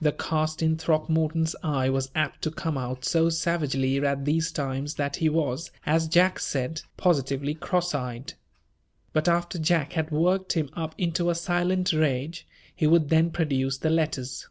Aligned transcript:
The 0.00 0.12
cast 0.12 0.62
in 0.62 0.76
Throckmorton's 0.76 1.56
eye 1.64 1.90
was 1.90 2.12
apt 2.14 2.42
to 2.42 2.50
come 2.52 2.78
out 2.78 3.04
so 3.04 3.28
savagely 3.28 3.96
at 3.98 4.24
these 4.24 4.52
times 4.52 4.94
that 4.94 5.16
he 5.16 5.28
was, 5.28 5.72
as 5.84 6.06
Jack 6.06 6.38
said, 6.38 6.82
positively 6.96 7.54
cross 7.54 7.92
eyed. 7.92 8.34
But 9.12 9.26
after 9.28 9.58
Jack 9.58 9.94
had 9.94 10.12
worked 10.12 10.52
him 10.52 10.70
up 10.74 10.94
into 10.96 11.28
a 11.28 11.34
silent 11.34 11.92
rage, 11.92 12.46
he 12.72 12.86
would 12.86 13.08
then 13.08 13.32
produce 13.32 13.78
the 13.78 13.90
letters. 13.90 14.46